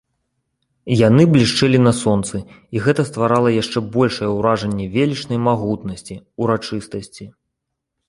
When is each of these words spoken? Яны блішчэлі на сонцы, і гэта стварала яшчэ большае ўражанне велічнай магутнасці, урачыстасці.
Яны 1.07 1.23
блішчэлі 1.33 1.79
на 1.87 1.93
сонцы, 1.99 2.41
і 2.77 2.83
гэта 2.87 3.01
стварала 3.11 3.53
яшчэ 3.61 3.85
большае 3.99 4.29
ўражанне 4.39 4.85
велічнай 4.99 5.39
магутнасці, 5.49 6.23
урачыстасці. 6.45 7.25